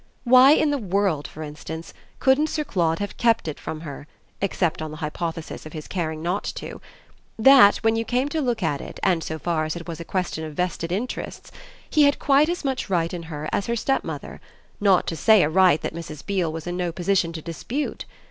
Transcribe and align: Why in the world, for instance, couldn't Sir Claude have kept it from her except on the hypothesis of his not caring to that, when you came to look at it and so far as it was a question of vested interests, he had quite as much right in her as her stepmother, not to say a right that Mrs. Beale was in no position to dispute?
Why 0.23 0.53
in 0.53 0.71
the 0.71 0.79
world, 0.79 1.27
for 1.27 1.43
instance, 1.43 1.93
couldn't 2.17 2.47
Sir 2.49 2.63
Claude 2.63 2.97
have 2.97 3.17
kept 3.17 3.47
it 3.47 3.59
from 3.59 3.81
her 3.81 4.07
except 4.41 4.81
on 4.81 4.89
the 4.89 4.97
hypothesis 4.97 5.63
of 5.67 5.73
his 5.73 5.83
not 5.85 5.89
caring 5.91 6.23
to 6.23 6.81
that, 7.37 7.77
when 7.83 7.95
you 7.95 8.03
came 8.03 8.27
to 8.29 8.41
look 8.41 8.63
at 8.63 8.81
it 8.81 8.99
and 9.03 9.23
so 9.23 9.37
far 9.37 9.63
as 9.63 9.75
it 9.75 9.87
was 9.87 9.99
a 9.99 10.03
question 10.03 10.43
of 10.43 10.55
vested 10.55 10.91
interests, 10.91 11.51
he 11.87 12.05
had 12.05 12.17
quite 12.17 12.49
as 12.49 12.65
much 12.65 12.89
right 12.89 13.13
in 13.13 13.21
her 13.29 13.47
as 13.51 13.67
her 13.67 13.75
stepmother, 13.75 14.41
not 14.79 15.05
to 15.05 15.15
say 15.15 15.43
a 15.43 15.49
right 15.49 15.81
that 15.83 15.93
Mrs. 15.93 16.25
Beale 16.25 16.51
was 16.51 16.65
in 16.65 16.75
no 16.75 16.91
position 16.91 17.31
to 17.33 17.41
dispute? 17.43 18.05